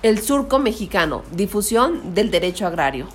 [0.00, 3.08] El Surco Mexicano, difusión del derecho agrario.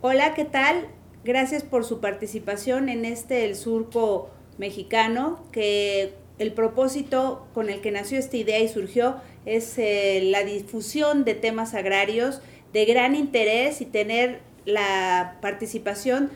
[0.00, 0.88] Hola, ¿qué tal?
[1.22, 7.90] Gracias por su participación en este El Surco Mexicano, que el propósito con el que
[7.90, 12.40] nació esta idea y surgió es eh, la difusión de temas agrarios
[12.72, 16.30] de gran interés y tener la participación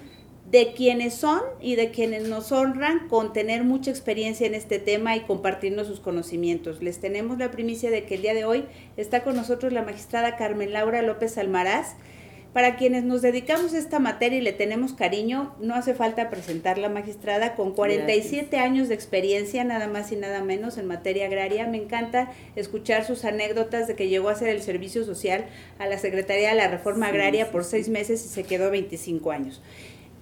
[0.51, 5.17] de quienes son y de quienes nos honran con tener mucha experiencia en este tema
[5.17, 6.83] y compartirnos sus conocimientos.
[6.83, 8.65] Les tenemos la primicia de que el día de hoy
[8.97, 11.97] está con nosotros la magistrada Carmen Laura López Almaraz,
[12.57, 16.79] para quienes nos dedicamos a esta materia y le tenemos cariño, no hace falta presentar
[16.79, 21.67] la magistrada con 47 años de experiencia, nada más y nada menos en materia agraria.
[21.67, 25.45] Me encanta escuchar sus anécdotas de que llegó a hacer el servicio social
[25.79, 29.61] a la Secretaría de la Reforma Agraria por seis meses y se quedó 25 años.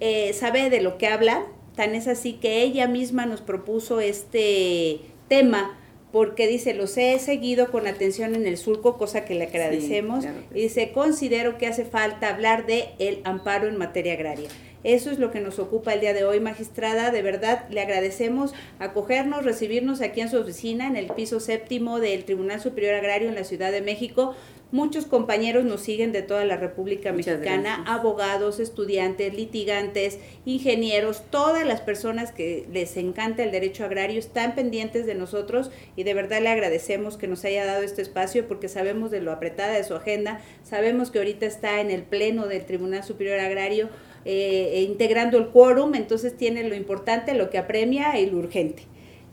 [0.01, 5.01] Eh, sabe de lo que habla, tan es así que ella misma nos propuso este
[5.29, 5.79] tema
[6.15, 10.61] porque dice, los he seguido con atención en el surco, cosa que le agradecemos, y
[10.61, 14.49] dice, considero que hace falta hablar de el amparo en materia agraria.
[14.85, 17.11] Eso es lo que nos ocupa el día de hoy, magistrada.
[17.11, 22.25] De verdad, le agradecemos acogernos, recibirnos aquí en su oficina, en el piso séptimo del
[22.25, 24.37] Tribunal Superior Agrario en la Ciudad de México.
[24.75, 31.81] Muchos compañeros nos siguen de toda la República Mexicana, abogados, estudiantes, litigantes, ingenieros, todas las
[31.81, 36.49] personas que les encanta el derecho agrario están pendientes de nosotros y de verdad le
[36.49, 40.41] agradecemos que nos haya dado este espacio porque sabemos de lo apretada de su agenda,
[40.65, 43.91] sabemos que ahorita está en el pleno del Tribunal Superior Agrario
[44.25, 48.83] eh, integrando el quórum, entonces tiene lo importante, lo que apremia y lo urgente.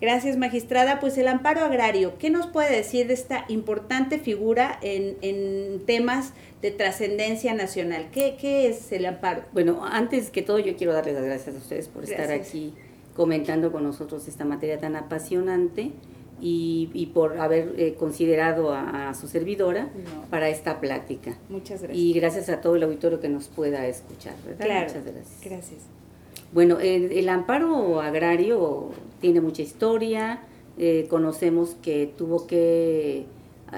[0.02, 1.00] Gracias, magistrada.
[1.00, 6.72] Pues el amparo agrario, ¿qué nos puede decir de esta importante figura en, temas de
[6.72, 8.10] trascendencia nacional?
[8.12, 9.44] ¿Qué, ¿Qué, es el amparo?
[9.54, 12.74] Bueno, antes que todo yo quiero darles las gracias a ustedes por estar aquí
[13.16, 15.92] comentando con nosotros esta materia tan apasionante
[16.42, 19.90] y, por haber eh, considerado a, su servidora
[20.32, 21.38] para esta plática.
[21.50, 21.98] Muchas gracias.
[21.98, 24.66] Y gracias a todo el auditorio que nos pueda escuchar, ¿verdad?
[24.66, 25.42] Muchas gracias.
[25.44, 25.82] Gracias.
[26.54, 28.89] Bueno, el, amparo agrario
[29.22, 30.42] tiene mucha historia,
[30.78, 33.26] eh, conocemos que tuvo que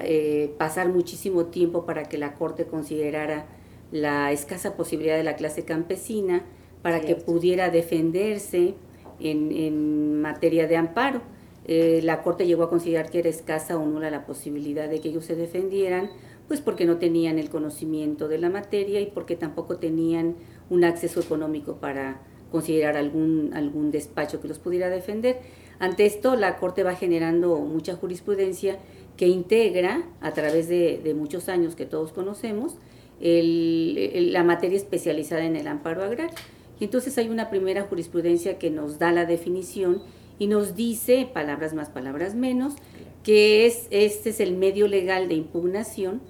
[0.01, 3.45] eh, pasar muchísimo tiempo para que la Corte considerara
[3.91, 6.45] la escasa posibilidad de la clase campesina
[6.81, 8.73] para que pudiera defenderse
[9.19, 11.21] en, en, materia de amparo.
[11.65, 15.09] Eh, la Corte llegó a considerar que era escasa o nula la posibilidad de que
[15.09, 16.09] ellos se defendieran,
[16.47, 20.37] pues porque no tenían el conocimiento de la materia y porque tampoco tenían
[20.71, 22.19] un acceso económico para
[22.53, 25.39] considerar algún, algún despacho que los pudiera defender.
[25.79, 28.77] Ante esto, la Corte va generando mucha jurisprudencia
[29.17, 32.75] que integra, a través de, muchos años que todos conocemos,
[33.19, 36.35] la materia especializada en el amparo agrario.
[36.79, 40.03] Y entonces hay una primera jurisprudencia que nos da la definición
[40.37, 42.75] y nos dice, palabras más, palabras menos,
[43.23, 46.21] que es, este es el medio legal de impugnación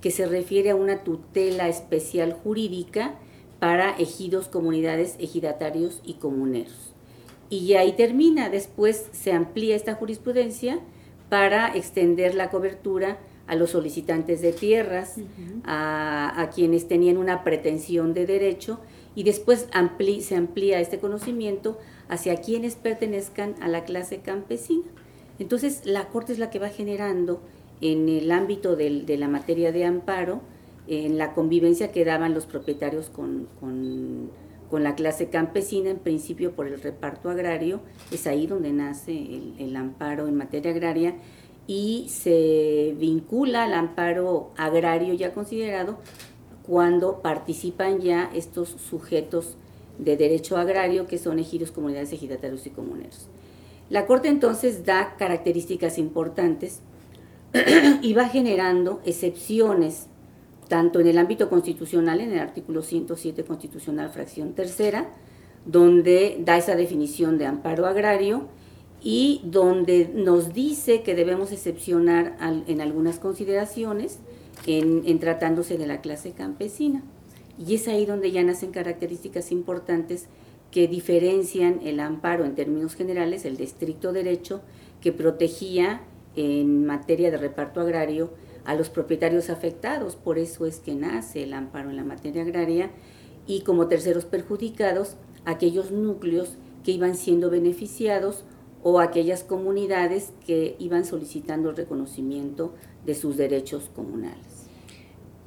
[0.00, 3.14] que se refiere a una tutela especial jurídica
[3.58, 6.94] para ejidos, comunidades, ejidatarios y comuneros.
[7.50, 10.80] Y ahí termina, después se amplía esta jurisprudencia
[11.28, 15.16] para extender la cobertura a los solicitantes de tierras,
[15.64, 18.78] a, quienes tenían una pretensión de derecho,
[19.14, 19.66] y después
[20.20, 24.86] se amplía este conocimiento hacia quienes pertenezcan a la clase campesina.
[25.38, 27.40] Entonces, la Corte es la que va generando
[27.80, 30.42] en el ámbito de la materia de amparo,
[30.88, 33.48] en la convivencia que daban los propietarios con,
[34.72, 39.12] la clase campesina, en principio por el reparto agrario, es ahí donde nace
[39.58, 41.14] el, amparo en materia agraria
[41.66, 45.98] y se vincula al amparo agrario ya considerado
[46.66, 49.56] cuando participan ya estos sujetos
[49.98, 53.28] de derecho agrario que son ejidos, comunidades, ejidatarios y comuneros.
[53.90, 56.80] La Corte entonces da características importantes
[58.02, 60.08] y va generando excepciones
[60.68, 65.08] tanto en el ámbito constitucional, en el artículo 107 constitucional, fracción tercera,
[65.64, 68.46] donde da esa definición de amparo agrario
[69.02, 74.18] y donde nos dice que debemos excepcionar en algunas consideraciones
[74.66, 77.02] en, tratándose de la clase campesina.
[77.58, 80.26] Y es ahí donde ya nacen características importantes
[80.70, 84.60] que diferencian el amparo en términos generales, el de estricto derecho,
[85.00, 86.02] que protegía
[86.36, 88.30] en materia de reparto agrario
[88.68, 92.90] a los propietarios afectados, por eso es que nace el amparo en la materia agraria,
[93.46, 95.16] y como terceros perjudicados,
[95.46, 98.44] aquellos núcleos que iban siendo beneficiados
[98.82, 102.74] o aquellas comunidades que iban solicitando el reconocimiento
[103.06, 104.68] de sus derechos comunales.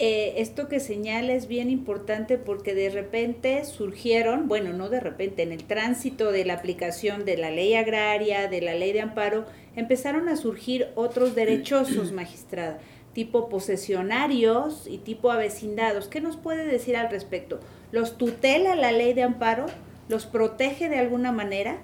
[0.04, 5.44] eh, esto que señala es bien importante porque de repente surgieron, bueno, no de repente,
[5.44, 9.46] en el tránsito de la aplicación de la ley agraria, de la ley de amparo,
[9.76, 12.80] empezaron a surgir otros derechosos, magistrada,
[13.13, 16.08] tipo posesionarios y tipo avecindados.
[16.08, 17.60] ¿Qué nos puede decir al respecto?
[17.92, 19.66] ¿Los tutela la ley de amparo?
[20.08, 21.78] ¿Los protege de alguna manera?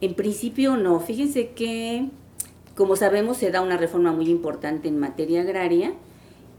[0.00, 1.00] En principio no.
[1.00, 2.08] Fíjense que,
[2.74, 5.94] como sabemos, se da una reforma muy importante en materia agraria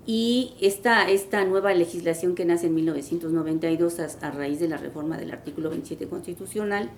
[0.09, 5.31] y esta, esta nueva legislación que nace en 1992 a, raíz de la reforma del
[5.31, 6.89] artículo 27 constitucional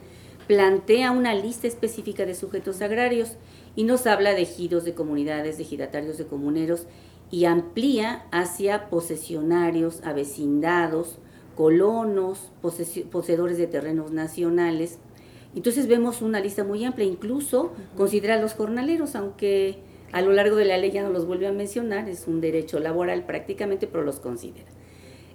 [0.46, 3.38] plantea una lista específica de sujetos agrarios
[3.76, 6.86] y nos habla de ejidos, de comunidades, de ejidatarios, de comuneros
[7.32, 11.18] y amplía hacia posesionarios, avecindados,
[11.56, 12.52] colonos,
[13.12, 15.00] poseedores de terrenos nacionales.
[15.56, 19.80] Entonces vemos una lista muy amplia, incluso considera a los jornaleros, aunque
[20.12, 22.80] a lo largo de la ley ya no los vuelve a mencionar, es un derecho
[22.80, 24.68] laboral prácticamente, pero los considera.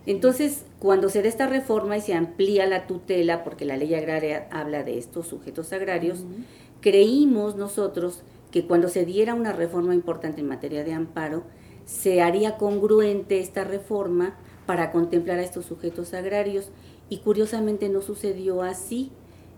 [0.06, 4.48] Entonces, cuando se da esta reforma y se amplía la tutela, porque la ley agraria
[4.50, 6.24] habla de estos sujetos agrarios,
[6.80, 11.44] creímos nosotros que cuando se diera una reforma importante en materia de amparo,
[11.86, 14.36] se haría congruente esta reforma
[14.66, 16.70] para contemplar a estos sujetos agrarios
[17.08, 19.10] y curiosamente no sucedió así.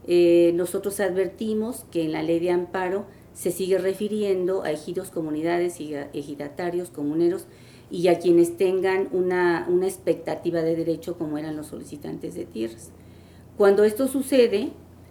[0.06, 5.78] Eh, nosotros advertimos que en la ley de amparo se sigue refiriendo a ejidos, comunidades
[5.78, 7.46] ejidatarios, comuneros
[7.90, 12.90] y a quienes tengan una, una expectativa de derecho como eran los solicitantes de tierras.
[13.58, 14.70] Cuando esto sucede,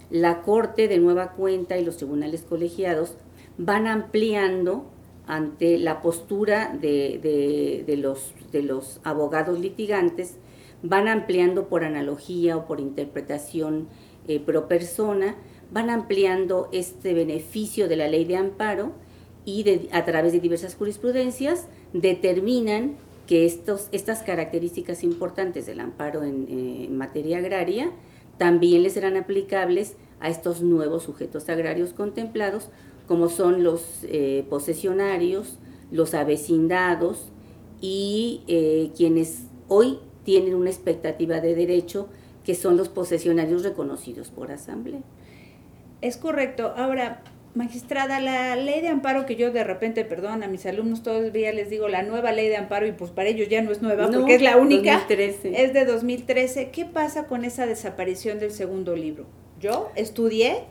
[0.10, 3.16] la Corte de nueva cuenta y los tribunales colegiados
[3.60, 4.86] van ampliando
[5.28, 10.38] ante la postura de, de, los, de los abogados litigantes,
[10.81, 13.88] van ampliando por analogía o por interpretación
[14.28, 15.36] eh, pro persona
[15.75, 18.94] van ampliando este beneficio de la ley de amparo
[19.44, 22.95] y a través de diversas jurisprudencias determinan
[23.27, 27.92] que estos, estas características importantes del amparo en, eh, materia agraria
[28.38, 32.69] también les serán aplicables a estos nuevos sujetos agrarios contemplados,
[33.06, 35.57] como son los eh, posesionarios,
[35.92, 37.33] los avecindados
[37.81, 42.07] y eh, quienes hoy tienen una expectativa de derecho,
[42.45, 45.01] que son los posesionarios reconocidos por asamblea.
[46.06, 46.72] Es correcto.
[46.78, 47.24] Ahora,
[47.56, 51.72] magistrada, la ley de amparo que yo de repente, perdón, a mis alumnos todavía les
[51.72, 54.36] digo la nueva ley de amparo y pues para ellos ya no es nueva porque
[54.36, 55.00] es la única.
[55.00, 55.63] 2013.
[55.63, 56.69] Es de 2013.
[56.69, 59.25] ¿Qué pasa con esa desaparición del segundo libro?
[59.60, 60.66] Yo estudié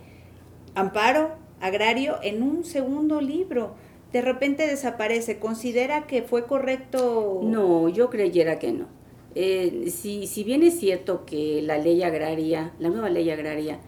[0.76, 3.75] amparo agrario en un segundo libro.
[4.12, 5.40] De repente desaparece.
[5.40, 7.40] ¿Considera que fue correcto?
[7.42, 8.86] No, yo creyera que no.
[9.34, 13.81] Eh, si, si bien es cierto que la ley agraria, la nueva ley agraria,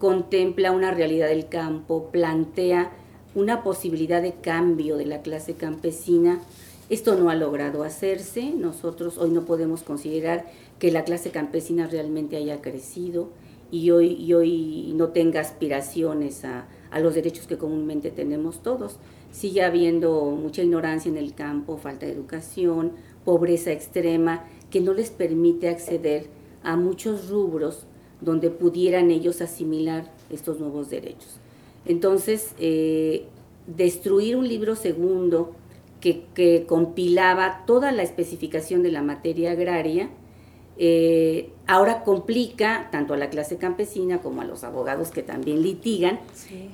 [0.00, 2.90] contempla una realidad del campo, plantea
[3.34, 6.40] una posibilidad de cambio de la clase campesina.
[6.88, 8.50] Esto no ha logrado hacerse.
[8.50, 10.46] Nosotros hoy no podemos considerar
[10.78, 13.28] que la clase campesina realmente haya crecido
[13.70, 18.96] y hoy, hoy no tenga aspiraciones a, a los derechos que comúnmente tenemos todos.
[19.32, 22.92] Sigue habiendo mucha ignorancia en el campo, falta de educación,
[23.26, 26.28] pobreza extrema, que no les permite acceder
[26.62, 27.86] a muchos rubros
[28.20, 31.38] donde pudieran ellos asimilar estos nuevos derechos.
[31.86, 33.24] Entonces, eh,
[33.66, 35.54] destruir un libro segundo
[36.00, 40.10] que, compilaba toda la especificación de la materia agraria,
[40.82, 46.20] eh, ahora complica tanto a la clase campesina como a los abogados que también litigan,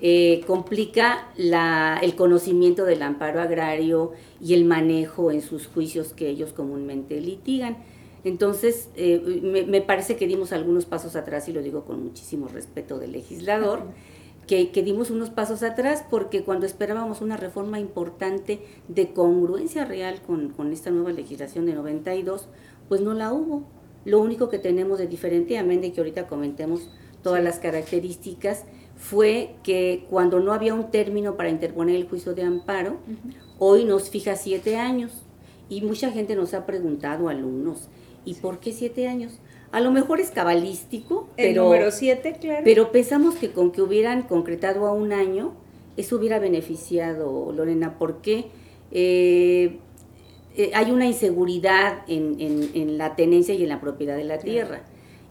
[0.00, 6.52] eh, complica el conocimiento del amparo agrario y el manejo en sus juicios que ellos
[6.52, 7.78] comúnmente litigan.
[8.26, 9.20] Entonces, eh,
[9.68, 13.84] me, parece que dimos algunos pasos atrás, y lo digo con muchísimo respeto del legislador,
[14.48, 20.72] que, dimos unos pasos atrás porque cuando esperábamos una reforma importante de congruencia real con,
[20.72, 22.48] esta nueva legislación de 92,
[22.88, 23.62] pues no la hubo.
[24.04, 26.90] Lo único que tenemos de diferente, amén de que ahorita comentemos
[27.22, 28.64] todas las características,
[28.96, 32.96] fue que cuando no había un término para interponer el juicio de amparo,
[33.60, 35.12] hoy nos fija siete años.
[35.68, 37.88] Y mucha gente nos ha preguntado, alumnos,
[38.26, 39.32] ¿Y por qué siete años?
[39.72, 42.62] A lo mejor es cabalístico, El pero, número siete, claro.
[42.64, 45.54] pero pensamos que con que hubieran concretado a un año,
[45.96, 48.46] eso hubiera beneficiado, Lorena, porque
[48.90, 49.78] eh,
[50.56, 54.82] eh, hay una inseguridad en, en, la tenencia y en la propiedad de la tierra.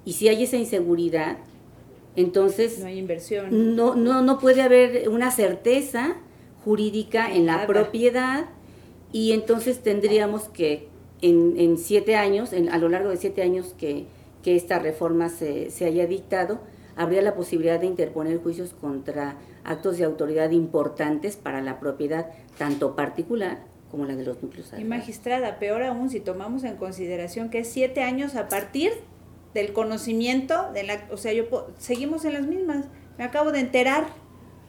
[0.06, 1.38] Y si hay esa inseguridad,
[2.16, 2.80] entonces...
[2.80, 3.76] No hay inversión.
[3.76, 6.18] No, no, no puede haber una certeza
[6.64, 8.46] jurídica en la propiedad
[9.12, 10.90] y entonces tendríamos que
[11.30, 14.08] en, siete años, a lo largo de siete años que,
[14.46, 16.60] esta reforma se, haya dictado,
[16.96, 22.28] habría la posibilidad de interponer juicios contra actos de autoridad importantes para la propiedad,
[22.60, 24.72] tanto particular como la de los núcleos.
[24.78, 28.92] Y magistrada, peor aún si tomamos en consideración que es siete años a partir
[29.56, 31.46] del conocimiento, de la, o sea, yo
[31.80, 32.86] seguimos en las mismas.
[33.18, 34.06] Me acabo de enterar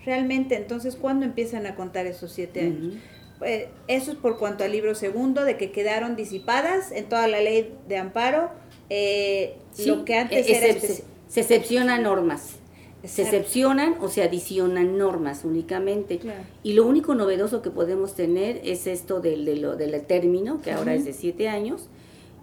[0.06, 2.94] realmente, entonces, ¿cuándo empiezan a contar esos siete años?
[3.38, 7.40] Pues, eso es por cuanto al libro segundo, de que quedaron disipadas en toda la
[7.40, 8.50] ley de amparo.
[8.88, 10.80] Eh, lo que antes e-, era...
[11.28, 12.56] Se, excepcionan normas.
[13.04, 16.20] Se excepcionan o se adicionan normas únicamente.
[16.62, 21.04] Y lo único novedoso que podemos tener es esto del, del término, que ahora es
[21.04, 21.88] de siete años,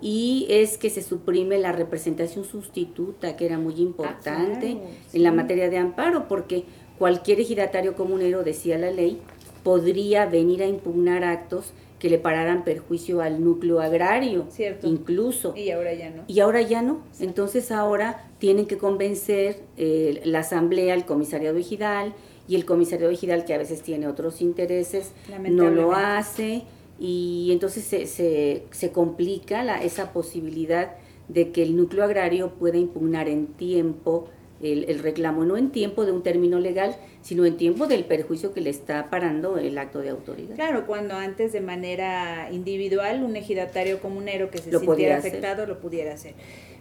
[0.01, 5.31] y es que se suprime la representación sustituta, que era muy importante ah, en la
[5.31, 6.65] materia de amparo, porque
[6.97, 9.21] cualquier ejidatario comunero, decía la ley,
[9.63, 14.87] podría venir a impugnar actos que le pararan perjuicio al núcleo agrario, Cierto.
[14.87, 15.55] incluso.
[15.55, 16.23] Y ahora ya no.
[16.27, 17.01] Y ahora ya no.
[17.21, 22.13] Entonces ahora tienen que convencer eh, la asamblea, el comisariado ejidal,
[22.45, 25.13] y el comisariado ejidal, que a veces tiene otros intereses,
[25.49, 26.63] no lo hace
[26.99, 30.95] y entonces se, se, se complica la, esa posibilidad
[31.27, 34.27] de que el núcleo agrario pueda impugnar en tiempo
[34.63, 38.53] el, el, reclamo, no en tiempo de un término legal, sino en tiempo del perjuicio
[38.53, 40.55] que le está parando el acto de autoridad.
[40.55, 46.13] Claro, cuando antes de manera individual un ejidatario comunero que se sintiera afectado lo pudiera
[46.13, 46.33] hacer.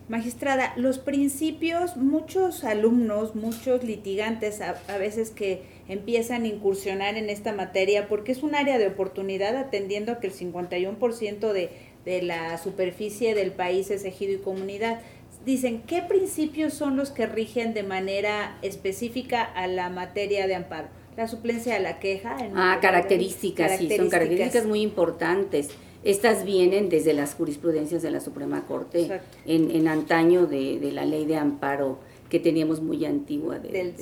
[0.08, 7.52] Magistrada, los principios, muchos alumnos, muchos litigantes a, veces que empiezan a incursionar en esta
[7.52, 11.70] materia porque es un área de oportunidad atendiendo a que el 51% de,
[12.04, 15.00] de la superficie del país es ejido y comunidad.
[15.44, 20.88] Dicen, ¿qué principios son los que rigen de manera específica a la materia de amparo?
[21.16, 22.36] La suplencia de la queja.
[22.54, 25.70] ah, características, sí, son características muy importantes.
[26.04, 31.04] Estas vienen desde las jurisprudencias de la Suprema Corte en, en, antaño de, de, la
[31.04, 33.58] ley de amparo que teníamos muy antigua.
[33.58, 33.94] del,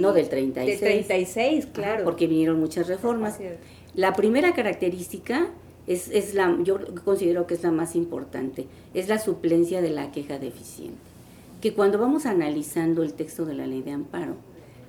[0.00, 0.80] no, del 36.
[0.80, 2.04] Del 36, claro.
[2.04, 3.38] porque vinieron muchas reformas.
[3.94, 5.48] la primera característica
[5.86, 10.12] es, es la, yo considero que es la más importante, es la suplencia de la
[10.12, 10.98] queja deficiente.
[11.60, 14.36] Que cuando vamos analizando el texto de la ley de amparo,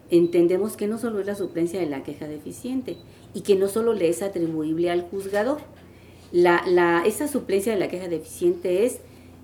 [0.10, 2.98] entendemos que no solo es la suplencia de la queja deficiente
[3.34, 5.60] y que no solo le es atribuible al juzgador,
[6.32, 9.00] la, la, esa suplencia de la queja deficiente es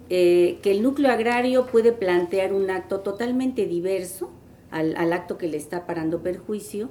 [0.09, 4.29] eh, que el núcleo agrario puede plantear un acto totalmente diverso
[4.71, 6.89] al, al, acto que le está parando perjuicio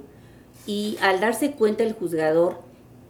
[0.65, 2.57] y al darse cuenta el juzgador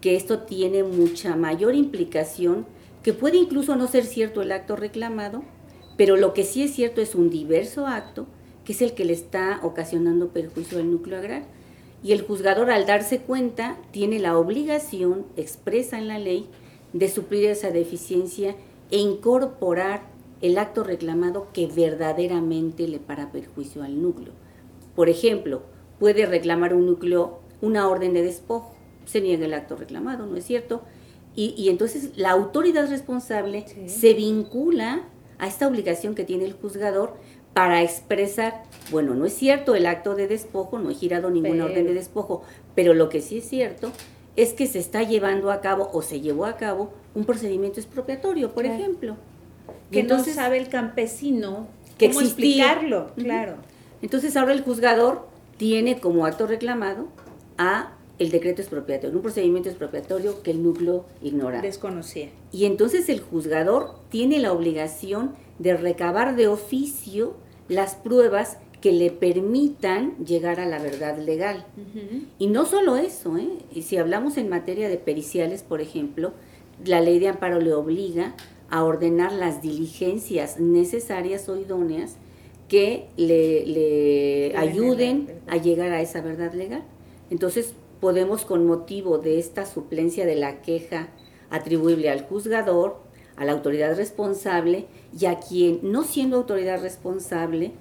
[0.01, 2.65] que esto tiene mucha mayor implicación,
[3.03, 5.43] que puede incluso no ser cierto el acto reclamado,
[5.95, 8.25] pero lo que sí es cierto es un diverso acto,
[8.65, 11.47] que es el que le está ocasionando perjuicio al núcleo agrario.
[12.03, 16.49] Y el juzgador al darse cuenta tiene la obligación expresa en la ley
[16.93, 18.55] de suplir esa deficiencia
[18.89, 20.09] e incorporar
[20.41, 24.33] el acto reclamado que verdaderamente le para perjuicio al núcleo.
[24.95, 25.61] Por ejemplo,
[25.99, 28.73] puede reclamar un núcleo una orden de despojo,
[29.05, 30.83] se niega el acto reclamado, ¿no es cierto?
[31.33, 35.03] Y, entonces la autoridad responsable se vincula
[35.39, 37.13] a esta obligación que tiene el juzgador
[37.53, 41.85] para expresar, bueno, no es cierto el acto de despojo, no he girado ninguna orden
[41.85, 42.43] de despojo,
[42.75, 43.91] pero lo que sí es cierto
[44.35, 48.53] es que se está llevando a cabo o se llevó a cabo un procedimiento expropiatorio,
[48.53, 49.15] por ejemplo.
[49.89, 51.67] Que entonces, no sabe el campesino
[51.97, 53.55] que cómo explicarlo, claro.
[54.01, 55.27] Entonces ahora el juzgador
[55.57, 57.07] tiene como acto reclamado
[57.57, 61.61] a el decreto expropiatorio, un procedimiento expropiatorio que el núcleo ignora.
[61.61, 62.29] Desconocía.
[62.51, 67.35] Y entonces el juzgador tiene la obligación de recabar de oficio
[67.67, 71.65] las pruebas que le permitan llegar a la verdad legal.
[72.39, 73.47] Y no solo eso, ¿eh?
[73.73, 76.33] y si hablamos en materia de periciales, por ejemplo,
[76.83, 78.35] la ley de amparo le obliga
[78.71, 82.15] a ordenar las diligencias necesarias o idóneas
[82.67, 86.83] que le, le ayuden a llegar a esa verdad legal.
[87.29, 91.07] Entonces, podemos con motivo de esta suplencia de la queja
[91.49, 92.97] atribuible al juzgador,
[93.37, 97.71] a la autoridad responsable y a quien, no siendo autoridad responsable,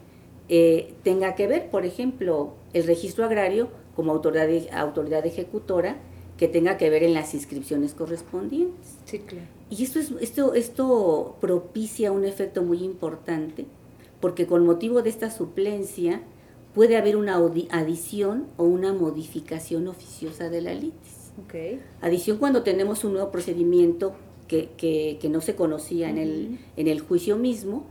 [0.48, 5.96] eh, tenga que ver, por ejemplo, el registro agrario como autoridad, autoridad ejecutora
[6.36, 8.96] que tenga que ver en las inscripciones correspondientes.
[9.04, 9.46] Sí, claro.
[9.70, 13.66] Y esto, es, esto, esto propicia un efecto muy importante,
[14.20, 16.22] porque con motivo de esta suplencia
[16.74, 17.36] puede haber una
[17.70, 21.32] adición o una modificación oficiosa de la litis.
[21.46, 21.80] Okay.
[22.00, 24.14] Adición cuando tenemos un nuevo procedimiento
[24.46, 27.86] que, que, no se conocía en, el, en el juicio mismo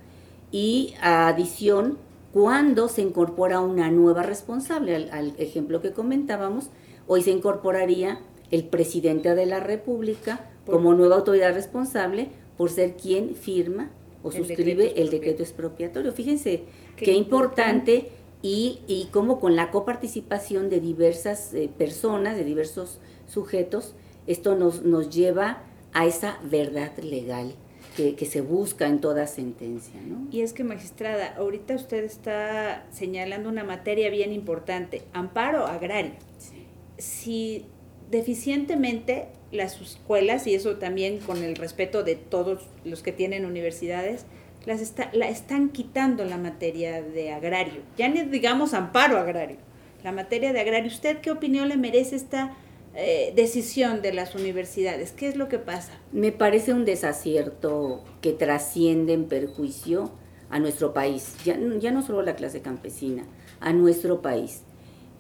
[0.51, 1.97] y adición
[2.33, 6.69] cuando se incorpora una nueva responsable, al, ejemplo que comentábamos,
[7.07, 8.19] hoy se incorporaría
[8.51, 15.01] el presidente de la República como nueva autoridad responsable por ser quien firma o suscribe
[15.01, 16.11] el decreto expropiatorio.
[16.11, 16.63] Fíjense
[16.97, 23.95] qué, importante, y, y cómo con la coparticipación de diversas eh, personas, de diversos sujetos,
[24.27, 27.55] Esto nos, nos lleva a esa verdad legal
[27.97, 29.99] que, que, se busca en toda sentencia.
[30.01, 30.27] ¿no?
[30.31, 36.13] Y es que, magistrada, ahorita usted está señalando una materia bien importante, amparo agrario.
[36.37, 36.65] Sí.
[36.97, 37.65] Si
[38.09, 44.25] deficientemente las escuelas, y eso también con el respeto de todos los que tienen universidades,
[44.65, 47.81] las está, la están quitando la materia de agrario.
[47.97, 49.57] Ya ni digamos amparo agrario,
[50.03, 50.91] la materia de agrario.
[50.91, 52.55] ¿Usted qué opinión le merece esta
[52.95, 55.11] eh, decisión de las universidades?
[55.11, 55.91] ¿Qué es lo que pasa?
[56.11, 60.11] Me parece un desacierto que trasciende en perjuicio
[60.49, 63.23] a nuestro país, ya, ya no solo la clase campesina,
[63.59, 64.63] a nuestro país.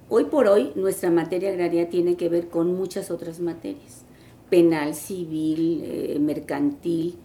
[0.09, 4.05] Hoy por hoy nuestra materia agraria tiene que ver con muchas otras materias,
[4.49, 7.15] penal, civil, eh, mercantil,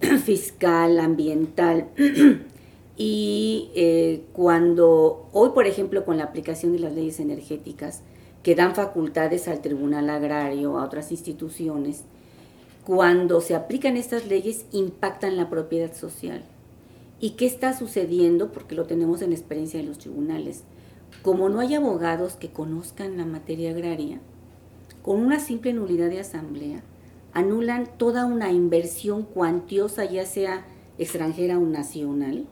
[0.24, 1.88] fiscal, ambiental.
[2.96, 8.02] y eh, cuando hoy, por ejemplo, con la aplicación de las leyes energéticas,
[8.42, 12.04] que dan facultades al Tribunal Agrario, a otras instituciones,
[12.84, 16.42] cuando se aplican estas leyes impactan la propiedad social.
[17.20, 18.52] ¿Y qué está sucediendo?
[18.52, 20.62] Porque lo tenemos en experiencia de los tribunales
[21.22, 24.20] como no hay abogados que conozcan la materia agraria,
[25.02, 26.82] con una simple nulidad de asamblea,
[27.32, 30.66] anulan toda una inversión cuantiosa, ya sea
[30.98, 32.46] extranjera o nacional,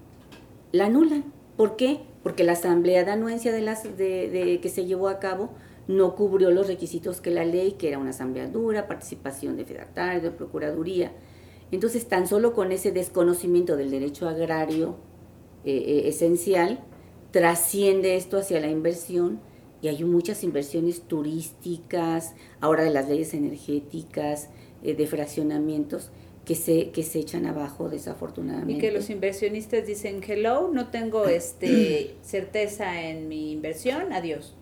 [0.72, 1.24] la anulan.
[1.56, 2.00] ¿Por qué?
[2.22, 5.50] Porque la asamblea de anuencia de, las, de, que se llevó a cabo
[5.88, 10.20] no cubrió los requisitos que la ley, que era una asamblea dura, participación de fedatario,
[10.20, 11.12] de procuraduría.
[11.70, 14.96] Entonces, tan solo con ese desconocimiento del derecho agrario
[15.64, 16.80] eh, eh, esencial,
[17.30, 19.40] trasciende esto hacia la inversión
[19.82, 24.48] y hay muchas inversiones turísticas, ahora de las leyes energéticas,
[24.82, 26.10] eh, de fraccionamientos,
[26.44, 28.74] que se, que se echan abajo desafortunadamente.
[28.74, 34.54] Y que los inversionistas dicen, hello, no tengo este certeza en mi inversión, adiós.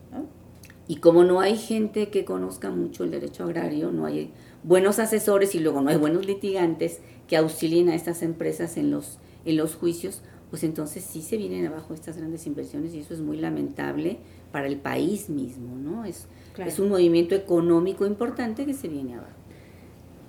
[0.86, 4.32] Y como no hay gente que conozca mucho el derecho agrario, no hay
[4.64, 9.18] buenos asesores y luego no hay buenos litigantes que auxilien a estas empresas en los,
[9.46, 10.20] en los juicios,
[10.54, 14.18] pues entonces sí se vienen abajo estas grandes inversiones y eso es muy lamentable
[14.52, 16.04] para el país mismo, ¿no?
[16.04, 16.28] Es,
[16.64, 19.32] es un movimiento económico importante que se viene abajo.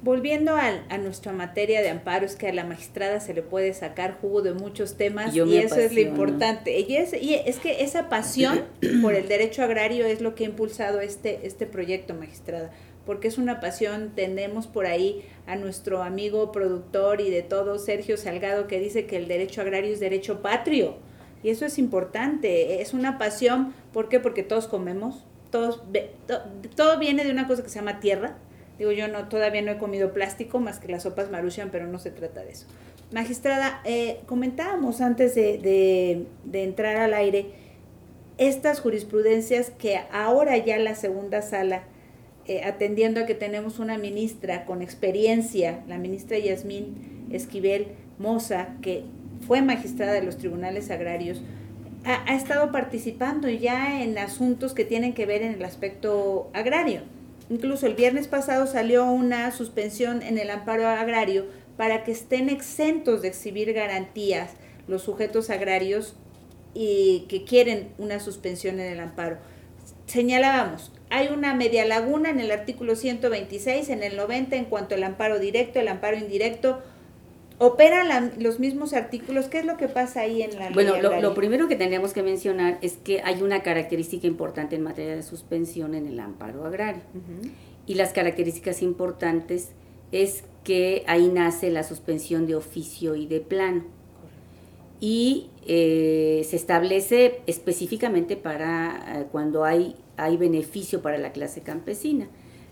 [0.02, 3.76] Volviendo a, a, nuestra materia de amparo, es que a la magistrada se le puede
[3.76, 6.80] sacar jugo de muchos temas y eso es lo importante.
[6.80, 8.64] Y es, y es que esa pasión
[9.04, 12.72] por el derecho agrario es lo que ha impulsado este, este proyecto, magistrada
[13.06, 14.12] porque es una pasión.
[14.16, 19.18] Tenemos por ahí a nuestro amigo productor y de todo, Sergio Salgado, que dice que
[19.18, 20.96] el derecho agrario es derecho patrio.
[21.44, 23.74] Y eso es importante, es una pasión.
[23.94, 24.20] ¿Por qué?
[24.20, 25.84] Porque todos comemos, todos,
[26.76, 28.38] todo viene de una cosa que se llama tierra.
[28.80, 32.00] Digo, yo no, todavía no he comido plástico más que las sopas maruchan, pero no
[32.00, 32.66] se trata de eso.
[33.12, 37.52] Magistrada, eh, comentábamos antes de, de entrar al aire
[38.38, 41.84] estas jurisprudencias que ahora ya la segunda sala
[42.48, 47.88] eh, atendiendo a que tenemos una ministra con experiencia, la ministra Yasmín Esquivel
[48.20, 49.04] Moza, que
[49.48, 51.42] fue magistrada de los tribunales agrarios,
[52.04, 57.02] ha, ha, estado participando ya en asuntos que tienen que ver en el aspecto agrario.
[57.50, 61.46] Incluso el viernes pasado salió una suspensión en el amparo agrario
[61.78, 64.52] para que estén exentos de exhibir garantías
[64.88, 66.16] los sujetos agrarios
[66.74, 69.38] y que quieren una suspensión en el amparo.
[70.06, 75.04] Señalábamos, hay una media laguna en el artículo 126, en el 90 en cuanto al
[75.04, 76.82] amparo directo, el amparo indirecto.
[77.58, 79.46] ¿Operan los mismos artículos?
[79.46, 82.78] ¿Qué es lo que pasa ahí en la Bueno, lo, primero que tendríamos que mencionar
[82.82, 87.02] es que hay una característica importante en materia de suspensión en el amparo agrario.
[87.88, 89.70] Y las características importantes
[90.12, 93.84] es que ahí nace la suspensión de oficio y de plano.
[95.00, 102.28] Y eh, se establece específicamente para eh, cuando hay hay beneficio para la clase campesina.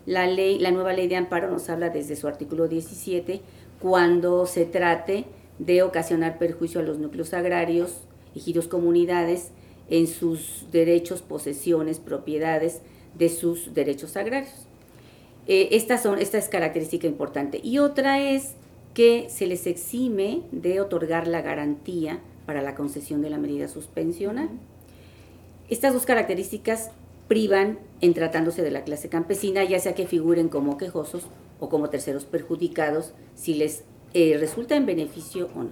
[0.05, 3.41] La, ley, la nueva ley de amparo nos habla desde su artículo 17
[3.79, 5.25] cuando se trate
[5.59, 8.01] de ocasionar perjuicio a los núcleos agrarios,
[8.35, 9.51] ejidos comunidades,
[9.89, 12.81] en sus derechos, posesiones, propiedades
[13.17, 14.67] de sus derechos agrarios.
[15.47, 17.59] Eh, estas son, esta es característica importante.
[17.61, 18.55] Y otra es
[18.93, 24.49] que se les exime de otorgar la garantía para la concesión de la medida suspensional.
[25.69, 26.91] Estas dos características
[27.33, 31.23] privan en tratándose de la clase campesina, ya sea que figuren como quejosos
[31.59, 35.71] o como terceros perjudicados, si les eh, resulta en beneficio o no.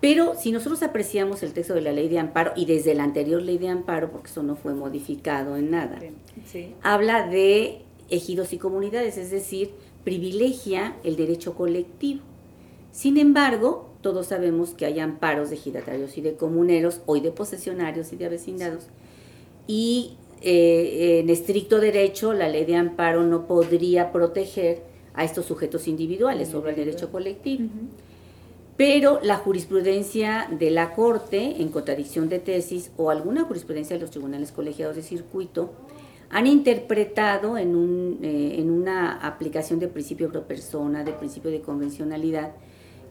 [0.00, 3.40] Pero si nosotros apreciamos el texto de la ley de amparo y desde la anterior
[3.40, 6.00] ley de amparo, porque eso no fue modificado en nada,
[6.82, 9.70] habla de ejidos y comunidades, es decir,
[10.02, 12.22] privilegia el derecho colectivo.
[12.90, 18.12] Sin embargo, todos sabemos que hay amparos de ejidatarios y de comuneros, hoy de posesionarios
[18.12, 18.88] y de avecindados,
[19.68, 24.82] y eh, en estricto derecho, la ley de amparo no podría proteger
[25.14, 27.68] a estos sujetos individuales sobre el derecho colectivo.
[28.76, 34.10] Pero la jurisprudencia de la Corte, en contradicción de tesis, o alguna jurisprudencia de los
[34.10, 35.72] tribunales colegiados de circuito,
[36.30, 41.60] han interpretado en, un, eh, en una aplicación de principio pro persona, de principio de
[41.60, 42.52] convencionalidad,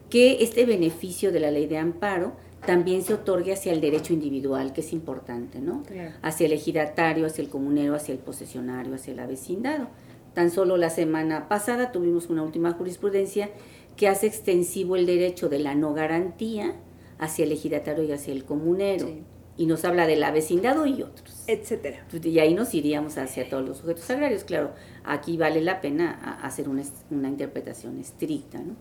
[0.10, 2.32] que este beneficio de la ley de amparo
[2.66, 5.84] también se otorgue hacia el derecho individual, que es importante, ¿no?
[6.22, 9.88] Hacia el ejidatario, hacia el comunero, hacia el posesionario, hacia el avecindado.
[10.34, 13.50] Tan solo la semana pasada tuvimos una última jurisprudencia
[13.96, 16.76] que hace extensivo el derecho de la no garantía
[17.18, 19.10] hacia el ejidatario y hacia el comunero.
[19.58, 21.44] Y nos habla del avecindado y otros.
[21.48, 22.06] Etcétera.
[22.24, 24.46] Y ahí nos iríamos hacia todos los sujetos agrarios.
[24.46, 24.72] Claro,
[25.04, 28.76] aquí vale la pena hacer una, una interpretación estricta, ¿no?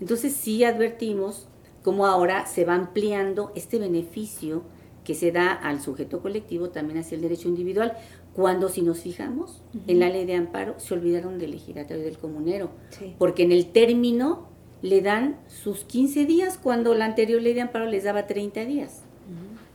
[0.00, 1.48] Entonces sí advertimos
[1.84, 4.62] cómo ahora se va ampliando este beneficio
[5.04, 7.92] que se da al sujeto colectivo también hacia el derecho individual,
[8.32, 12.18] cuando si nos fijamos en la ley de amparo se olvidaron del legislatorio y del
[12.18, 12.70] comunero,
[13.18, 14.48] porque en el término
[14.80, 19.02] le dan sus 15 días cuando la anterior ley de amparo les daba 30 días.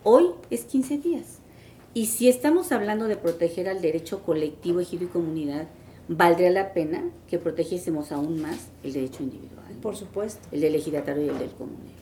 [0.04, 1.39] Hoy es 15 días.
[1.93, 5.67] Y si estamos hablando de proteger al derecho colectivo, ejido y comunidad,
[6.10, 9.76] valdría la pena que protegiésemos aún más el derecho individual.
[9.82, 10.41] Por supuesto.
[10.52, 12.00] El del legislatario y el del comunero.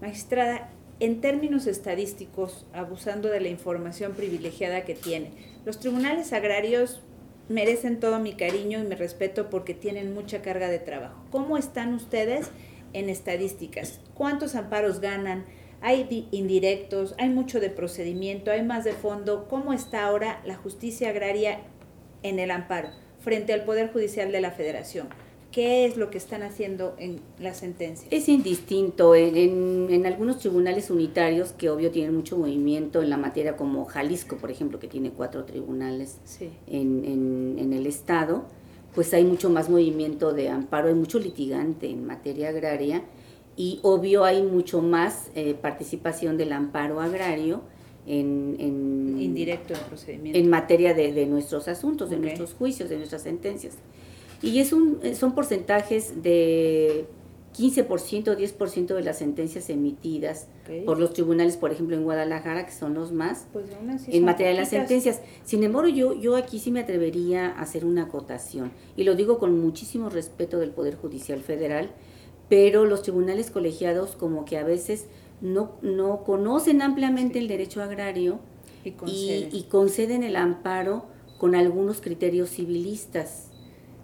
[0.00, 5.30] Magistrada, en términos estadísticos, abusando de la información privilegiada que tiene,
[5.64, 7.00] los tribunales agrarios
[7.48, 11.24] merecen todo mi cariño y mi respeto porque tienen mucha carga de trabajo.
[11.30, 12.50] ¿Cómo están ustedes
[12.92, 14.00] en estadísticas?
[14.14, 15.46] ¿Cuántos amparos ganan?
[15.80, 17.14] ¿Hay indirectos?
[17.18, 18.50] ¿Hay mucho de procedimiento?
[18.50, 19.48] ¿Hay más de fondo?
[19.48, 21.60] ¿Cómo está ahora la justicia agraria
[22.22, 22.90] en el amparo
[23.22, 25.08] frente al Poder Judicial de la Federación?
[25.52, 28.08] ¿Qué es lo que están haciendo en la sentencia?
[28.10, 29.14] Es indistinto.
[29.14, 34.50] En, algunos tribunales unitarios, que obvio tienen mucho movimiento en la materia, como Jalisco, por
[34.50, 36.16] ejemplo, que tiene cuatro tribunales
[36.66, 38.46] en, el Estado,
[38.94, 43.02] pues hay mucho más movimiento de amparo, hay mucho litigante en materia agraria
[43.54, 47.62] y obvio hay mucho más eh, participación del amparo agrario
[48.06, 53.74] en, indirecto en procedimiento en materia de, nuestros asuntos, de nuestros juicios, de nuestras sentencias.
[54.42, 57.06] Y es un, son porcentajes de
[57.56, 60.48] 15% o 10% de las sentencias emitidas
[60.86, 63.66] por los tribunales, por ejemplo, en Guadalajara, que son los más, pues
[64.08, 65.20] en materia de las sentencias.
[65.44, 69.38] Sin embargo, yo, yo aquí sí me atrevería a hacer una acotación, y lo digo
[69.38, 71.90] con muchísimo respeto del Poder Judicial Federal,
[72.48, 75.06] pero los tribunales colegiados como que a veces
[75.42, 78.40] no, no conocen ampliamente el derecho agrario
[78.84, 78.94] y
[79.52, 81.06] y conceden el amparo
[81.38, 83.52] con algunos criterios civilistas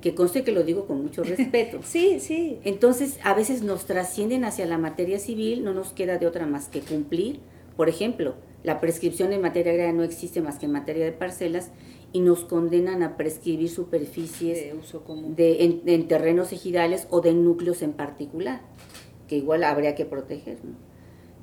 [0.01, 1.81] que conste que lo digo con mucho respeto.
[1.85, 2.59] sí, sí.
[2.65, 6.69] Entonces, a veces nos trascienden hacia la materia civil, no nos queda de otra más
[6.69, 7.41] que cumplir.
[7.77, 11.71] Por ejemplo, la prescripción en materia agraria no existe más que en materia de parcelas
[12.13, 15.37] y nos condenan a prescribir superficies de uso común.
[15.37, 18.63] De, en, terrenos ejidales o de núcleos en particular,
[19.29, 20.59] que igual habría que proteger.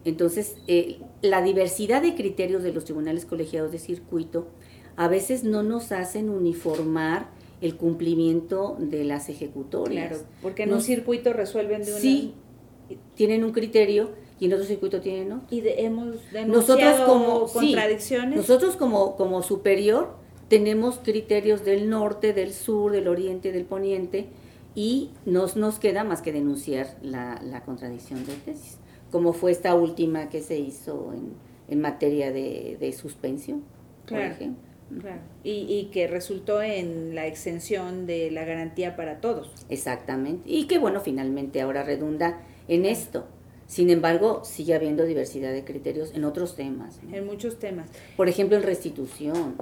[0.06, 4.48] Entonces, eh, la diversidad de criterios de los tribunales colegiados de circuito
[4.96, 7.30] a veces no nos hacen uniformar
[7.62, 10.10] el cumplimiento de las ejecutorias.
[10.10, 12.00] Claro, porque en un circuito resuelven de una...
[12.00, 12.34] Sí,
[13.16, 15.42] tienen un criterio y en otro circuito tienen ¿no?
[15.50, 18.36] Y hemos nosotros como, contradicciones.
[18.36, 20.16] nosotros como, como superior
[20.50, 24.28] tenemos criterios del norte, del sur, del oriente, del poniente
[24.76, 28.78] y nos, nos queda más que denunciar la, la contradicción de tesis,
[29.12, 31.34] como fue esta última que se hizo en,
[31.68, 33.64] en materia de, de suspensión,
[34.08, 34.66] por ejemplo.
[35.44, 39.52] Y, que resultó en la exención de la garantía para todos.
[39.70, 40.44] Exactamente.
[40.50, 43.26] Y que bueno, finalmente ahora redunda en esto.
[43.68, 47.00] Sin embargo, sigue habiendo diversidad de criterios en otros temas.
[47.12, 47.90] En muchos temas.
[48.16, 49.56] Por ejemplo, en restitución.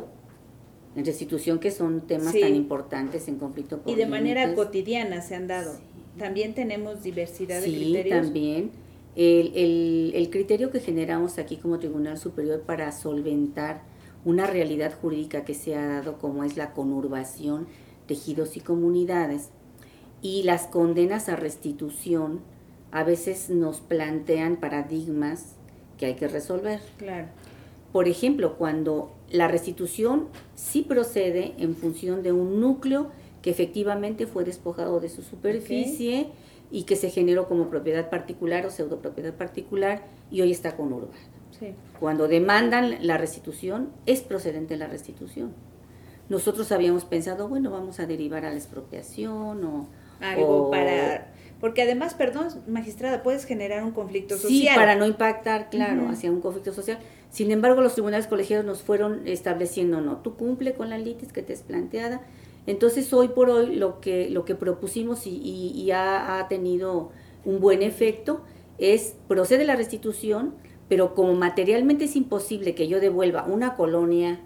[0.95, 5.47] En restitución que son temas tan importantes en conflicto Y de manera cotidiana se han
[5.47, 5.73] dado.
[6.17, 8.03] También tenemos diversidad de criterios.
[8.03, 8.71] Sí, también.
[9.15, 13.81] El, el, el criterio que generamos aquí como Tribunal Superior para solventar
[14.25, 17.67] una realidad jurídica que se ha dado como es la conurbación,
[18.07, 19.49] tejidos y comunidades,
[20.21, 22.39] y las condenas a restitución
[22.91, 25.55] a veces nos plantean paradigmas
[25.97, 26.79] que hay que resolver.
[26.97, 27.27] Claro.
[27.91, 33.09] Por ejemplo, cuando la restitución sí procede en función de un núcleo
[33.41, 36.27] que efectivamente fue despojado de su superficie
[36.73, 41.13] y que se generó como propiedad particular o pseudo propiedad particular y hoy está conurbado.
[41.99, 45.53] Cuando demandan la restitución, es procedente la restitución.
[46.29, 49.87] Nosotros habíamos pensado, bueno, vamos a derivar a la expropiación o...
[50.19, 51.31] Algo para...
[51.61, 54.51] Porque además, perdón, magistrada, puedes generar un conflicto social.
[54.51, 56.97] Sí, para no impactar, claro, hacia un conflicto social.
[57.29, 61.43] Sin embargo, los tribunales colegiados nos fueron estableciendo, no, tú cumple con la litis que
[61.43, 62.21] te es planteada.
[62.65, 67.11] Entonces, hoy por hoy, lo que, lo que propusimos y, ha, tenido
[67.45, 68.41] un buen efecto
[68.77, 70.55] es procede la restitución,
[70.87, 74.39] pero como materialmente es imposible que yo devuelva una colonia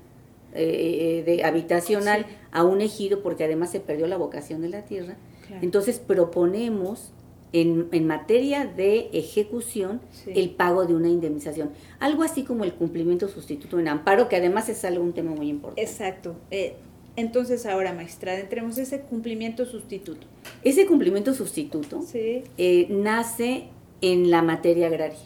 [0.53, 5.17] eh, de habitacional a un ejido, porque además se perdió la vocación de la tierra,
[5.61, 7.11] entonces proponemos
[7.53, 11.71] en, materia de ejecución el pago de una indemnización.
[11.99, 15.49] Algo así como el cumplimiento sustituto en amparo, que además es algo un tema muy
[15.49, 15.81] importante.
[15.81, 16.35] Exacto.
[16.51, 16.75] Eh,
[17.17, 20.25] entonces ahora, magistrada, entremos ese cumplimiento sustituto.
[20.63, 23.65] Ese cumplimiento sustituto eh, nace
[24.01, 25.19] en la materia agraria.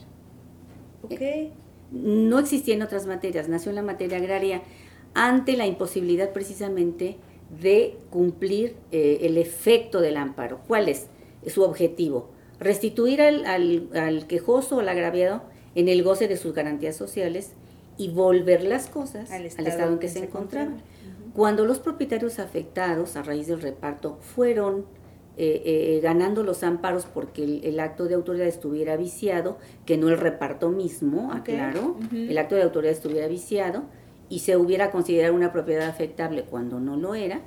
[1.04, 1.52] Okay.
[1.92, 4.62] no existía en otras materias, nació en la materia agraria
[5.16, 7.18] ante la imposibilidad precisamente
[7.62, 10.62] de cumplir eh, el efecto del amparo.
[10.68, 11.08] ¿Cuál es?
[11.48, 13.46] su objetivo, restituir al,
[13.94, 15.42] al, quejoso o al agraviado
[15.76, 17.52] en el goce de sus garantías sociales
[17.98, 20.82] y volver las cosas al estado, en que, se, encontraban.
[21.34, 24.86] Cuando los propietarios afectados a raíz del reparto fueron
[25.38, 30.18] eh, eh, ganando los amparos porque el, acto de autoridad estuviera viciado, que no el
[30.18, 33.84] reparto mismo, aclaro, el acto de autoridad estuviera viciado
[34.28, 37.42] y se hubiera considerado una propiedad afectable cuando no lo era,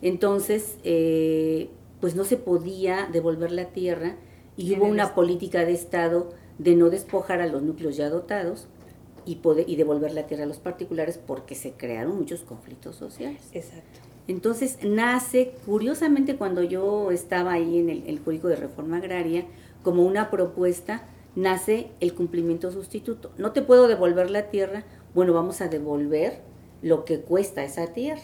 [0.00, 1.68] entonces eh,
[2.00, 4.16] pues no se podía devolver la tierra
[4.56, 8.66] y hubo una política de Estado de no despojar a los núcleos ya dotados
[9.26, 13.42] y, poder, y devolver la tierra a los particulares porque se crearon muchos conflictos sociales.
[13.52, 14.00] Exacto.
[14.28, 19.46] Entonces nace, curiosamente cuando yo estaba ahí en el, el Jurídico de Reforma Agraria,
[19.82, 23.30] como una propuesta, nace el cumplimiento sustituto.
[23.36, 24.84] No te puedo devolver la tierra,
[25.14, 26.40] bueno, vamos a devolver
[26.82, 28.22] lo que cuesta esa tierra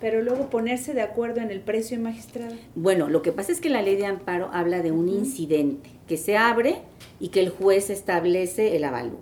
[0.00, 2.54] pero luego ponerse de acuerdo en el precio, magistrado.
[2.74, 6.16] Bueno, lo que pasa es que la ley de amparo habla de un incidente que
[6.16, 6.82] se abre
[7.20, 9.20] y que el juez establece el avalúo.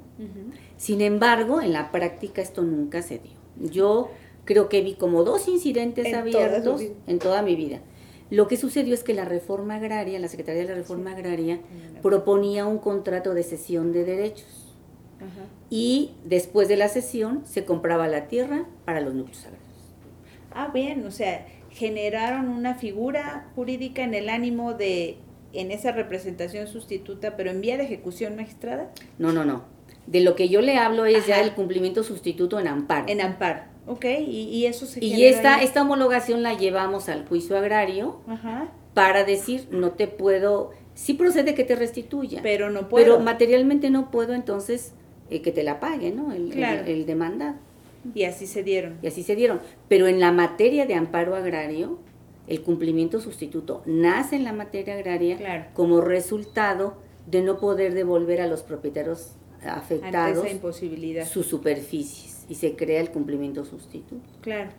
[0.76, 3.32] Sin embargo, en la práctica esto nunca se dio.
[3.58, 4.10] Yo
[4.44, 7.80] creo que vi como dos incidentes abiertos en toda mi vida.
[8.28, 11.60] Lo que sucedió es que la reforma agraria, la Secretaría de la Reforma Agraria,
[12.02, 14.74] proponía un contrato de cesión de derechos.
[15.70, 19.65] Y después de la cesión se compraba la tierra para los núcleos agrarios
[20.52, 25.18] ah, bien, o sea, generaron una figura jurídica en el ánimo de,
[25.52, 28.90] en esa representación sustituta, pero en vía de ejecución magistrada?
[29.18, 29.64] No, no, no.
[30.06, 33.06] De lo que yo le hablo es ya el cumplimiento sustituto en amparo.
[33.08, 38.20] En amparo, ok, y, eso se Y esta, esta homologación la llevamos al juicio agrario
[38.94, 42.40] para decir, no te puedo, sí procede que te restituya.
[42.42, 43.04] Pero no puedo.
[43.04, 44.92] Pero materialmente no puedo, entonces,
[45.28, 46.32] eh, que te la pague, ¿no?
[46.32, 47.56] El, el demandado.
[48.14, 48.98] Y así se dieron.
[49.02, 49.60] Y así se dieron.
[49.88, 51.98] Pero en la materia de amparo agrario,
[52.46, 58.46] el cumplimiento sustituto nace en la materia agraria como resultado de no poder devolver a
[58.46, 59.32] los propietarios
[59.64, 61.26] afectados esa imposibilidad.
[61.26, 64.22] sus superficies y se crea el cumplimiento sustituto.
[64.40, 64.70] Claro.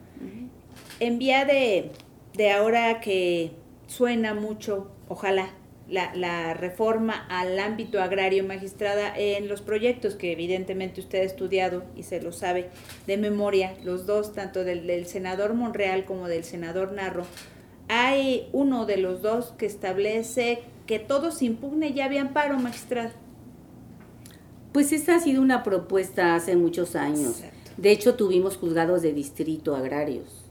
[0.99, 1.91] En vía de,
[2.35, 3.51] de ahora que
[3.87, 5.49] suena mucho, ojalá,
[5.89, 11.83] la, la, reforma al ámbito agrario magistrada en los proyectos que evidentemente usted ha estudiado
[11.95, 12.69] y se lo sabe
[13.05, 17.25] de memoria, los dos, tanto del, del senador Monreal como del senador Narro,
[17.87, 23.13] hay uno de los dos que establece que todo se impugne ya había amparo magistrada.
[24.71, 27.43] Pues esta ha sido una propuesta hace muchos años.
[27.77, 30.45] De hecho, tuvimos juzgados de distrito agrarios.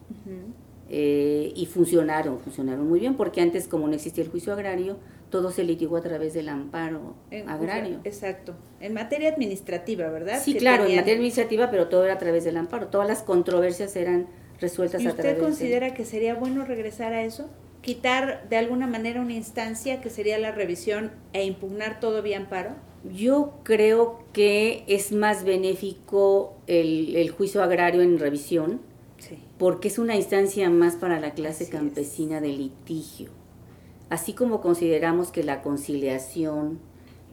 [0.88, 4.96] Eh, y funcionaron, funcionaron muy bien, porque antes como no existía el juicio agrario,
[5.30, 7.14] todo se litigó a través del amparo
[7.46, 8.00] agrario.
[8.04, 8.54] exacto.
[8.80, 10.40] En materia administrativa, ¿verdad?
[10.42, 12.88] Sí, claro, en materia administrativa, pero todo era a través del amparo.
[12.88, 14.28] Todas las controversias eran
[14.60, 17.48] resueltas a través ¿Usted considera que sería bueno regresar a eso?
[17.82, 22.70] ¿Quitar de alguna manera una instancia que sería la revisión e impugnar todo vía amparo?
[23.14, 28.80] Yo creo que es más benéfico el, juicio agrario en revisión,
[29.58, 33.30] porque es una instancia más para la clase campesina de litigio
[34.10, 36.78] así como consideramos que la conciliación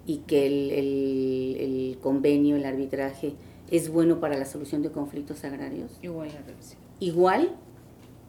[0.05, 3.33] y que el, convenio, el arbitraje
[3.69, 5.91] es bueno para la solución de conflictos agrarios.
[6.01, 6.81] Igual la revisión.
[6.99, 7.55] Igual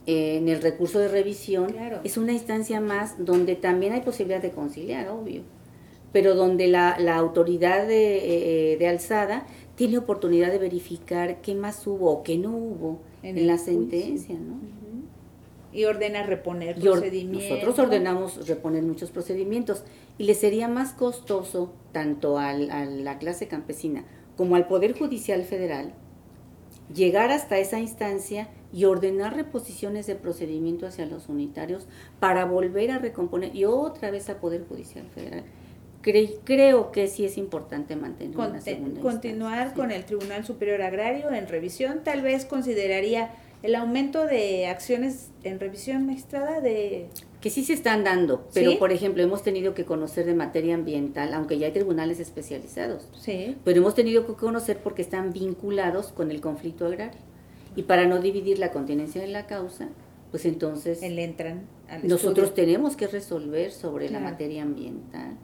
[0.06, 4.50] eh, en el recurso de revisión es una instancia más donde también hay posibilidad de
[4.50, 5.42] conciliar, obvio,
[6.12, 12.22] pero donde la, autoridad de, eh, alzada tiene oportunidad de verificar qué más hubo o
[12.22, 14.83] qué no hubo en, la sentencia, ¿no?
[15.74, 17.50] Y ordena reponer procedimientos.
[17.50, 19.84] Nosotros ordenamos reponer muchos procedimientos
[20.16, 24.04] y le sería más costoso tanto al, a la clase campesina
[24.36, 25.92] como al Poder Judicial Federal
[26.94, 31.86] llegar hasta esa instancia y ordenar reposiciones de procedimiento hacia los unitarios
[32.20, 35.44] para volver a recomponer y otra vez a Poder Judicial Federal
[36.44, 41.48] creo que sí es importante mantener una segunda Continuar con el Tribunal Superior Agrario en
[41.48, 43.30] revisión, tal vez consideraría
[43.64, 47.08] el aumento de acciones en revisión magistrada de...
[47.40, 51.32] Que sí se están dando, pero por ejemplo hemos tenido que conocer de materia ambiental,
[51.32, 53.08] aunque ya hay tribunales especializados.
[53.18, 53.56] Sí.
[53.64, 57.20] Pero hemos tenido que conocer porque están vinculados con el conflicto agrario.
[57.74, 59.88] Y para no dividir la continencia de la causa,
[60.30, 61.02] pues entonces...
[61.02, 61.62] El entran
[62.02, 65.36] nosotros tenemos que resolver sobre la materia ambiental.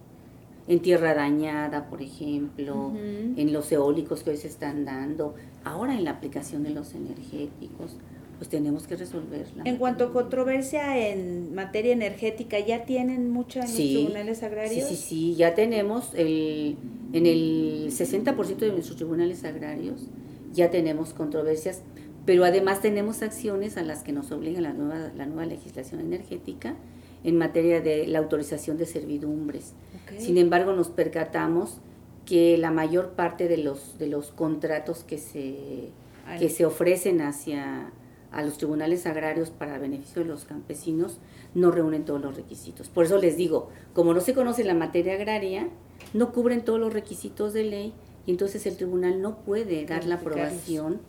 [0.68, 6.04] En tierra dañada, por ejemplo, en los eólicos que hoy se están dando, ahora en
[6.04, 7.96] la aplicación de los energéticos,
[8.40, 9.46] pues tenemos que resolver.
[9.64, 14.88] en cuanto a controversia en materia energética, ¿ya tienen mucha en los tribunales agrarios?
[14.88, 16.76] Sí, sí, sí, ya tenemos el,
[17.12, 20.06] en el 60% de nuestros tribunales agrarios,
[20.54, 21.82] ya tenemos controversias
[22.26, 26.76] pero además tenemos acciones a las que nos obliga la nueva, la nueva legislación energética
[27.24, 29.72] en materia de la autorización de servidumbres.
[30.18, 31.78] Sin embargo, nos percatamos
[32.26, 35.90] que la mayor parte de los, de los contratos que se,
[36.38, 37.90] que se ofrecen hacia
[38.32, 41.18] a los tribunales agrarios para beneficio de los campesinos
[41.54, 42.88] no reúnen todos los requisitos.
[42.88, 45.68] Por eso les digo, como no se conoce la materia agraria,
[46.14, 47.94] no cubren todos los requisitos de ley
[48.26, 51.00] y entonces el tribunal no puede dar la aprobación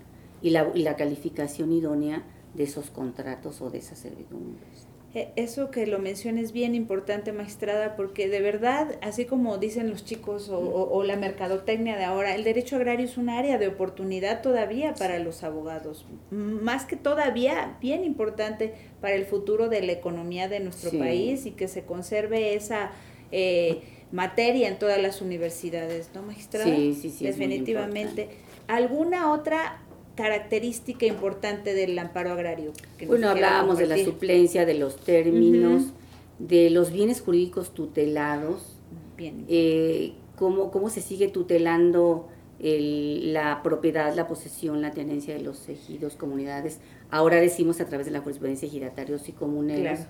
[0.42, 4.91] y la, y la calificación idónea de esos contratos o de esas servidumbres.
[5.14, 9.90] E, eso que lo menciones es bien importante, magistrada, porque de verdad, así como dicen
[9.90, 13.68] los chicos o, o, la mercadotecnia de ahora, el derecho agrario es un área de
[13.68, 19.92] oportunidad todavía para los abogados, más que todavía bien importante para el futuro de la
[19.92, 22.92] economía de nuestro país y que se conserve esa
[23.32, 26.74] eh, materia en todas las universidades, ¿no, magistrada?
[26.74, 27.26] Sí, sí, sí.
[27.26, 28.30] Definitivamente.
[28.68, 29.82] ¿Alguna otra
[30.22, 32.72] característica importante del amparo agrario?
[33.08, 35.94] bueno, hablábamos de la suplencia, de los términos,
[36.40, 38.78] de los bienes jurídicos tutelados,
[39.18, 39.46] Bien.
[39.48, 42.28] Eh, cómo, cómo se sigue tutelando
[42.64, 46.80] la propiedad, la posesión, la tenencia de los ejidos, comunidades.
[47.10, 50.02] Ahora decimos a través de la jurisprudencia giratarios y comuneros,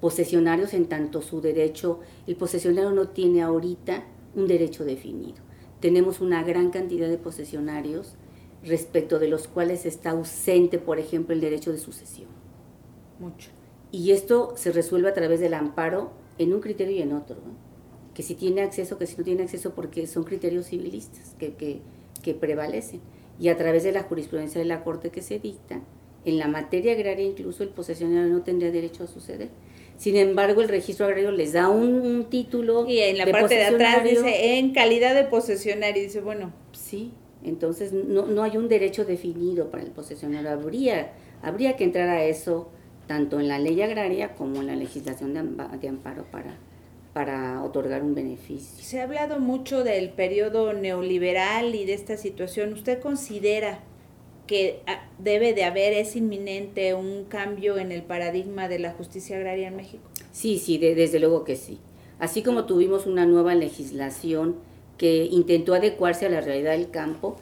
[0.00, 4.02] posesionarios en tanto su derecho, el posesionario no tiene ahorita
[4.34, 5.38] un derecho definido.
[5.78, 8.16] Tenemos una gran cantidad de posesionarios
[8.64, 12.28] respecto de los cuales está ausente, por ejemplo, el derecho de sucesión.
[13.18, 13.50] Mucho.
[13.90, 17.36] Y esto se resuelve a través del amparo en un criterio y en otro.
[18.14, 21.80] Que si tiene acceso, que si no tiene acceso, porque son criterios civilistas que, que,
[22.22, 23.00] que prevalecen.
[23.38, 25.80] Y a través de la jurisprudencia de la Corte que se dicta,
[26.24, 29.48] en la materia agraria incluso el posesionario no tendría derecho a suceder.
[29.96, 32.86] Sin embargo, el registro agrario les da un, título.
[32.86, 36.02] Y en la parte de atrás dice en calidad de posesionario.
[36.02, 36.52] Dice, bueno.
[36.72, 37.12] Sí,
[37.44, 40.50] entonces no, no hay un derecho definido para el posesionario.
[40.50, 42.68] Habría, habría que entrar a eso
[43.06, 46.56] tanto en la ley agraria como en la legislación de, amparo para,
[47.12, 48.82] para otorgar un beneficio.
[48.82, 52.72] Se ha hablado mucho del periodo neoliberal y de esta situación.
[52.72, 53.80] ¿Usted considera
[54.46, 59.36] que ah, debe de haber, es inminente un cambio en el paradigma de la justicia
[59.36, 60.04] agraria en México?
[60.30, 61.78] Sí, sí, desde luego que sí.
[62.18, 64.56] Así como tuvimos una nueva legislación
[65.02, 67.34] que intentó adecuarse a la realidad del campo,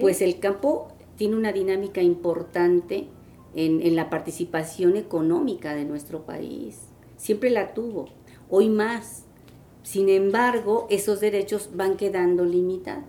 [0.00, 3.06] pues el campo tiene una dinámica importante
[3.54, 6.78] en, en, la participación económica de nuestro país.
[7.18, 8.06] Siempre la tuvo,
[8.48, 9.24] hoy más.
[9.82, 13.04] Sin embargo, esos derechos van quedando limitados.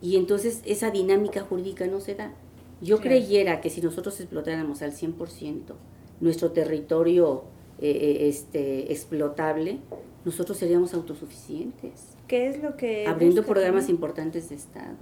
[0.00, 2.32] Y entonces esa dinámica jurídica no se da.
[2.80, 5.74] Yo creyera que si nosotros explotáramos al 100%
[6.22, 7.44] nuestro territorio
[7.78, 9.80] eh, eh, este, explotable,
[10.24, 12.13] nosotros seríamos autosuficientes.
[12.28, 13.06] ¿Qué es lo que...
[13.06, 14.96] Abriendo programas importantes de Estado.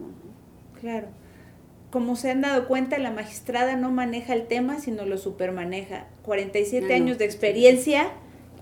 [0.80, 1.08] Claro.
[1.90, 6.06] Como se han dado cuenta, la magistrada no maneja el tema, sino lo supermaneja.
[6.24, 8.10] 47 años de experiencia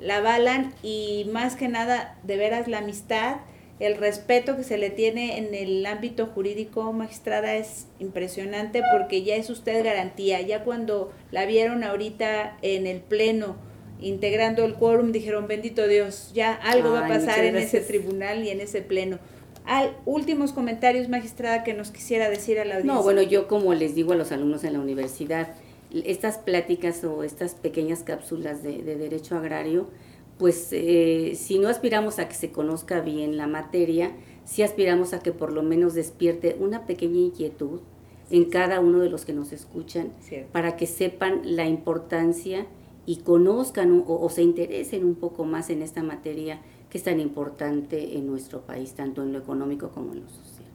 [0.00, 3.36] la avalan y más que nada, de veras, la amistad,
[3.78, 9.36] el respeto que se le tiene en el ámbito jurídico, magistrada, es impresionante porque ya
[9.36, 10.40] es usted garantía.
[10.40, 13.56] Ya cuando la vieron ahorita en el Pleno,
[14.00, 18.50] integrando el quórum, dijeron, bendito Dios, ya algo va a pasar en ese tribunal y
[18.50, 19.18] en ese pleno.
[19.64, 22.94] Hay últimos comentarios, magistrada, que nos quisiera decir a la audiencia.
[22.94, 25.48] No, bueno, yo como les digo a los alumnos en la universidad,
[25.92, 29.88] estas pláticas o estas pequeñas cápsulas de, derecho agrario,
[30.38, 34.12] pues eh, si no aspiramos a que se conozca bien la materia,
[34.44, 37.80] sí aspiramos a que por lo menos despierte una pequeña inquietud
[38.30, 40.12] en cada uno de los que nos escuchan,
[40.52, 42.66] para que sepan la importancia
[43.10, 48.16] y conozcan o, se interesen un poco más en esta materia que es tan importante
[48.16, 50.68] en nuestro país, tanto en lo económico como en lo social.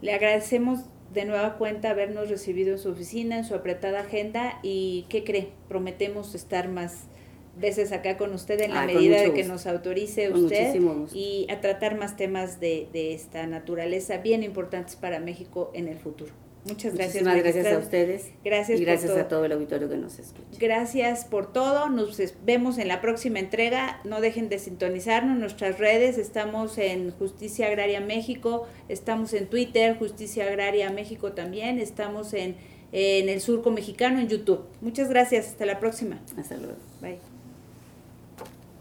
[0.00, 0.80] Le agradecemos
[1.12, 5.52] de nueva cuenta habernos recibido en su oficina, en su apretada agenda y ¿qué cree?
[5.68, 7.08] Prometemos estar más
[7.58, 10.80] veces acá con usted en la Ah, medida de que nos autorice Con usted
[11.12, 15.98] y a tratar más temas de, de esta naturaleza bien importantes para México en el
[15.98, 16.32] futuro.
[16.64, 17.22] Muchas gracias.
[17.24, 18.28] Muchísimas gracias a ustedes.
[18.44, 19.20] Gracias Y gracias todo.
[19.20, 20.58] a todo el auditorio que nos escucha.
[20.58, 21.88] Gracias por todo.
[21.88, 24.00] Nos vemos en la próxima entrega.
[24.04, 26.18] No dejen de sintonizarnos en nuestras redes.
[26.18, 32.56] Estamos en Justicia Agraria México, estamos en Twitter, Justicia Agraria México también, estamos en,
[32.92, 34.64] en el Surco Mexicano en YouTube.
[34.80, 35.48] Muchas gracias.
[35.48, 36.20] Hasta la próxima.
[36.36, 36.76] Hasta luego.
[37.00, 37.29] Bye.